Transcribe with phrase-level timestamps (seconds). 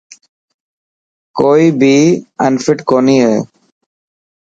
[1.37, 1.95] ڪوئي بي
[2.45, 3.37] انفٽ ڪوني هي.